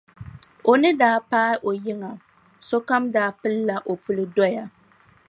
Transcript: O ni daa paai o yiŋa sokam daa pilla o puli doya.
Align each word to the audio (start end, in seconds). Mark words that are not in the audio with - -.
O 0.71 0.73
ni 0.81 0.89
daa 1.01 1.17
paai 1.31 1.57
o 1.67 1.69
yiŋa 1.85 2.11
sokam 2.67 3.03
daa 3.15 3.31
pilla 3.41 3.75
o 3.91 3.93
puli 4.03 4.23
doya. 4.35 4.63